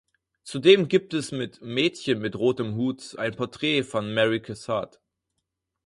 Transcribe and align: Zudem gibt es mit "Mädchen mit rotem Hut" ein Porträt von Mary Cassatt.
Zudem 0.41 0.87
gibt 0.87 1.13
es 1.13 1.31
mit 1.31 1.61
"Mädchen 1.61 2.17
mit 2.17 2.35
rotem 2.35 2.73
Hut" 2.73 3.19
ein 3.19 3.35
Porträt 3.35 3.83
von 3.83 4.11
Mary 4.15 4.41
Cassatt. 4.41 4.99